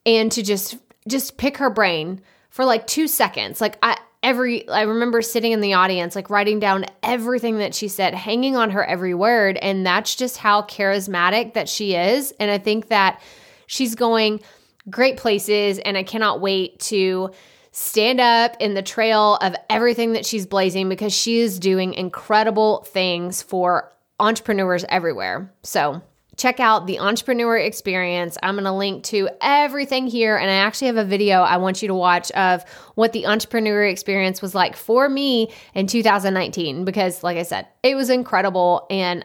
and 0.07 0.33
to 0.33 0.43
just 0.43 0.79
just 1.07 1.37
pick 1.37 1.59
her 1.59 1.71
brain 1.71 2.21
for 2.49 2.65
like 2.65 2.87
2 2.87 3.09
seconds. 3.09 3.61
Like 3.61 3.79
I 3.83 3.99
every 4.23 4.69
I 4.69 4.83
remember 4.83 5.23
sitting 5.23 5.53
in 5.53 5.61
the 5.61 5.75
audience 5.75 6.15
like 6.15 6.31
writing 6.31 6.61
down 6.61 6.87
everything 7.03 7.59
that 7.59 7.75
she 7.75 7.89
said, 7.89 8.15
hanging 8.15 8.57
on 8.57 8.71
her 8.71 8.85
every 8.85 9.15
word. 9.15 9.57
And 9.57 9.85
that's 9.85 10.15
just 10.15 10.37
how 10.37 10.63
charismatic 10.63 11.55
that 11.55 11.69
she 11.69 11.95
is. 11.95 12.33
And 12.39 12.51
I 12.51 12.59
think 12.59 12.89
that 12.89 13.21
she's 13.67 13.95
going 13.95 14.41
great 14.89 15.17
places. 15.17 15.79
And 15.79 15.97
I 15.97 16.03
cannot 16.03 16.41
wait 16.41 16.81
to 16.81 17.31
stand 17.73 18.21
up 18.21 18.57
in 18.61 18.75
the 18.75 18.83
trail 18.83 19.37
of 19.37 19.55
everything 19.69 20.13
that 20.13 20.27
she's 20.27 20.47
blazing 20.47 20.89
because 20.89 21.13
she 21.13 21.39
is 21.41 21.59
doing 21.59 21.95
incredible 21.95 22.83
things 22.89 23.43
for 23.43 23.93
entrepreneurs 24.19 24.85
everywhere. 24.89 25.53
So, 25.63 26.03
check 26.37 26.61
out 26.61 26.87
the 26.87 26.99
entrepreneur 26.99 27.57
experience. 27.57 28.39
I'm 28.43 28.55
going 28.55 28.65
to 28.65 28.73
link 28.73 29.05
to 29.05 29.29
everything 29.41 30.07
here. 30.07 30.37
And 30.37 30.51
I 30.51 30.55
actually 30.55 30.89
have 30.89 30.97
a 30.97 31.05
video 31.05 31.41
I 31.41 31.57
want 31.59 31.83
you 31.83 31.89
to 31.89 31.95
watch 31.95 32.31
of 32.33 32.65
what 32.95 33.13
the 33.13 33.27
entrepreneur 33.27 33.85
experience 33.85 34.41
was 34.41 34.55
like 34.55 34.77
for 34.77 35.09
me 35.09 35.53
in 35.75 35.87
2019, 35.87 36.85
because, 36.85 37.23
like 37.23 37.37
I 37.37 37.43
said, 37.43 37.67
it 37.83 37.95
was 37.95 38.11
incredible. 38.11 38.87
And 38.91 39.25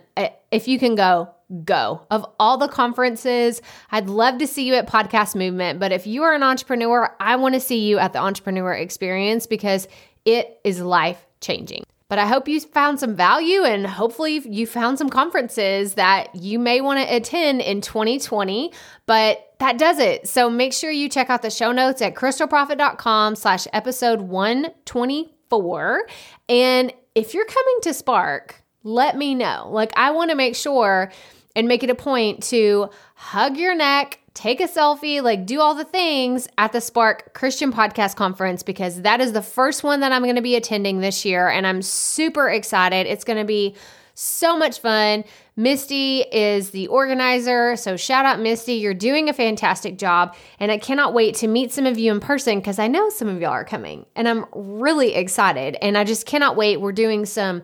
if 0.51 0.67
you 0.67 0.79
can 0.79 0.95
go, 0.95 1.29
go. 1.63 2.01
Of 2.09 2.25
all 2.39 2.57
the 2.57 2.67
conferences, 2.67 3.61
I'd 3.91 4.09
love 4.09 4.39
to 4.39 4.47
see 4.47 4.65
you 4.65 4.73
at 4.73 4.87
Podcast 4.87 5.35
Movement. 5.35 5.79
But 5.79 5.91
if 5.91 6.07
you 6.07 6.23
are 6.23 6.33
an 6.33 6.43
entrepreneur, 6.43 7.15
I 7.19 7.35
want 7.35 7.53
to 7.53 7.61
see 7.61 7.87
you 7.87 7.99
at 7.99 8.13
the 8.13 8.19
entrepreneur 8.19 8.73
experience 8.73 9.45
because 9.45 9.87
it 10.25 10.59
is 10.63 10.81
life 10.81 11.25
changing. 11.41 11.83
But 12.07 12.19
I 12.19 12.27
hope 12.27 12.47
you 12.47 12.59
found 12.59 12.99
some 12.99 13.15
value 13.15 13.63
and 13.63 13.87
hopefully 13.87 14.41
you 14.45 14.67
found 14.67 14.99
some 14.99 15.09
conferences 15.09 15.95
that 15.95 16.35
you 16.35 16.59
may 16.59 16.79
want 16.79 16.99
to 16.99 17.15
attend 17.15 17.61
in 17.61 17.81
2020. 17.81 18.71
But 19.07 19.53
that 19.59 19.77
does 19.77 19.97
it. 19.97 20.27
So 20.27 20.49
make 20.49 20.73
sure 20.73 20.91
you 20.91 21.09
check 21.09 21.29
out 21.29 21.41
the 21.41 21.49
show 21.49 21.71
notes 21.71 22.01
at 22.01 22.13
krystalproffitt.com 22.13 23.35
slash 23.35 23.67
episode 23.73 24.21
124. 24.21 26.07
And 26.47 26.93
if 27.15 27.33
you're 27.33 27.45
coming 27.45 27.77
to 27.83 27.93
Spark, 27.93 28.63
let 28.83 29.17
me 29.17 29.33
know. 29.33 29.69
Like 29.71 29.91
I 29.95 30.11
want 30.11 30.29
to 30.29 30.35
make 30.35 30.55
sure 30.55 31.11
and 31.55 31.67
make 31.67 31.83
it 31.83 31.89
a 31.89 31.95
point 31.95 32.43
to 32.43 32.89
hug 33.15 33.57
your 33.57 33.75
neck, 33.75 34.19
take 34.33 34.59
a 34.59 34.67
selfie, 34.67 35.23
like 35.23 35.45
do 35.45 35.61
all 35.61 35.73
the 35.73 35.85
things 35.85 36.47
at 36.57 36.71
the 36.73 36.81
Spark 36.81 37.33
Christian 37.33 37.71
Podcast 37.71 38.15
Conference 38.15 38.61
because 38.63 39.01
that 39.01 39.21
is 39.21 39.31
the 39.33 39.41
first 39.41 39.83
one 39.83 40.01
that 40.01 40.11
I'm 40.11 40.23
going 40.23 40.35
to 40.35 40.41
be 40.41 40.55
attending 40.55 40.99
this 40.99 41.25
year. 41.25 41.47
And 41.47 41.65
I'm 41.65 41.81
super 41.81 42.49
excited. 42.49 43.07
It's 43.07 43.23
going 43.23 43.39
to 43.39 43.45
be 43.45 43.75
so 44.15 44.57
much 44.57 44.79
fun. 44.79 45.23
Misty 45.57 46.21
is 46.21 46.71
the 46.71 46.87
organizer. 46.87 47.75
So 47.75 47.97
shout 47.97 48.25
out, 48.25 48.39
Misty. 48.39 48.73
You're 48.73 48.93
doing 48.93 49.29
a 49.29 49.33
fantastic 49.33 49.97
job. 49.97 50.35
And 50.59 50.71
I 50.71 50.77
cannot 50.77 51.13
wait 51.13 51.35
to 51.35 51.47
meet 51.47 51.71
some 51.71 51.85
of 51.85 51.97
you 51.97 52.11
in 52.11 52.19
person 52.19 52.59
because 52.59 52.79
I 52.79 52.87
know 52.87 53.09
some 53.09 53.27
of 53.27 53.41
y'all 53.41 53.51
are 53.51 53.65
coming. 53.65 54.05
And 54.15 54.27
I'm 54.27 54.45
really 54.53 55.15
excited. 55.15 55.77
And 55.81 55.97
I 55.97 56.03
just 56.03 56.25
cannot 56.25 56.55
wait. 56.55 56.81
We're 56.81 56.93
doing 56.93 57.25
some 57.25 57.63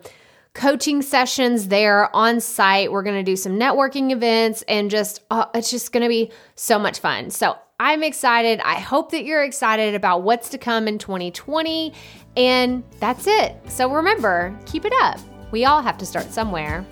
coaching 0.54 1.02
sessions 1.02 1.68
there 1.68 2.14
on 2.14 2.40
site. 2.40 2.92
We're 2.92 3.02
going 3.02 3.16
to 3.16 3.22
do 3.22 3.36
some 3.36 3.52
networking 3.52 4.10
events 4.10 4.62
and 4.68 4.90
just, 4.90 5.22
uh, 5.30 5.46
it's 5.54 5.70
just 5.70 5.92
going 5.92 6.02
to 6.02 6.08
be 6.08 6.30
so 6.54 6.78
much 6.78 7.00
fun. 7.00 7.30
So 7.30 7.56
I'm 7.80 8.02
excited. 8.02 8.60
I 8.60 8.74
hope 8.74 9.10
that 9.12 9.24
you're 9.24 9.42
excited 9.42 9.94
about 9.94 10.22
what's 10.22 10.50
to 10.50 10.58
come 10.58 10.86
in 10.86 10.98
2020. 10.98 11.92
And 12.36 12.84
that's 13.00 13.26
it. 13.26 13.56
So 13.68 13.92
remember, 13.92 14.56
keep 14.66 14.84
it 14.84 14.92
up. 15.00 15.18
We 15.50 15.64
all 15.64 15.82
have 15.82 15.98
to 15.98 16.06
start 16.06 16.30
somewhere. 16.32 16.86